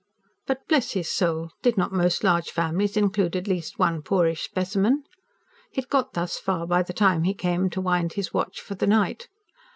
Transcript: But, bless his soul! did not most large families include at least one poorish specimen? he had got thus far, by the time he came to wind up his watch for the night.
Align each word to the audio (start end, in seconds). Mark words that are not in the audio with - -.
But, 0.47 0.67
bless 0.67 0.93
his 0.93 1.11
soul! 1.11 1.51
did 1.61 1.77
not 1.77 1.93
most 1.93 2.23
large 2.23 2.49
families 2.49 2.97
include 2.97 3.35
at 3.35 3.45
least 3.47 3.77
one 3.77 4.01
poorish 4.01 4.41
specimen? 4.41 5.03
he 5.71 5.79
had 5.81 5.91
got 5.91 6.13
thus 6.13 6.39
far, 6.39 6.65
by 6.65 6.81
the 6.81 6.91
time 6.91 7.21
he 7.21 7.35
came 7.35 7.69
to 7.69 7.81
wind 7.81 8.13
up 8.13 8.15
his 8.15 8.33
watch 8.33 8.59
for 8.61 8.73
the 8.73 8.87
night. 8.87 9.27